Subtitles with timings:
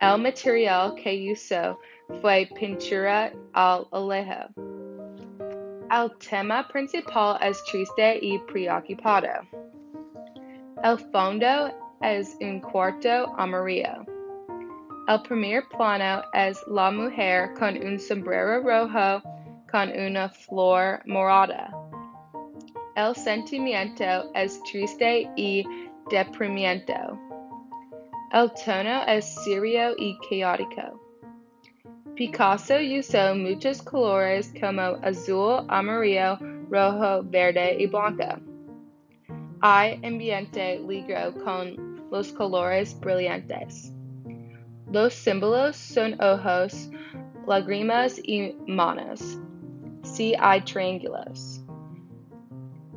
[0.00, 1.78] El material que usó
[2.20, 4.69] fue pintura al óleo.
[5.90, 9.44] El tema principal es triste y preocupado.
[10.84, 14.06] El fondo es un cuarto amarillo.
[15.08, 19.20] El primer plano es la mujer con un sombrero rojo
[19.72, 21.72] con una flor morada.
[22.94, 25.64] El sentimiento es triste y
[26.08, 27.18] deprimiento.
[28.32, 31.09] El tono es serio y caótico.
[32.20, 36.36] Picasso usó muchos colores como azul, amarillo,
[36.68, 38.38] rojo, verde y blanco.
[39.62, 43.94] Hay ambiente ligero con los colores brillantes.
[44.92, 46.90] Los símbolos son ojos,
[47.46, 49.38] lágrimas y manos.
[50.02, 51.64] Si hay triángulos.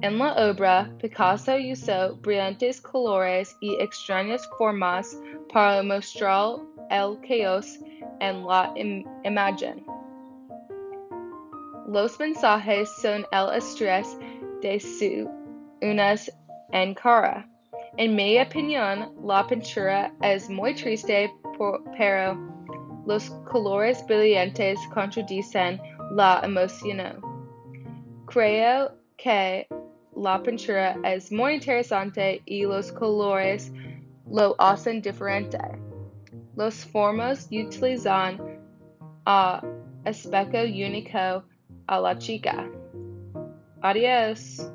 [0.02, 5.18] En la obra, Picasso usó brillantes colores y extrañas formas
[5.54, 6.58] para mostrar
[6.90, 7.80] el caos
[8.20, 9.84] en la im imagen.
[11.88, 14.18] Los mensajes son el estrés
[14.62, 15.30] de su
[15.82, 16.30] unas
[16.72, 17.46] en cara.
[17.98, 22.36] En mi opinión, la pintura es muy triste, por, pero
[23.06, 25.80] los colores brillantes contradicen
[26.12, 27.22] la emoción.
[28.26, 29.68] Creo que
[30.16, 33.72] la pintura es muy interesante y los colores
[34.26, 35.60] lo hacen diferente.
[36.56, 38.40] Los formas utilizan
[39.26, 39.62] a
[40.06, 41.44] espejo único
[41.88, 42.70] a la chica.
[43.82, 44.72] Adiós.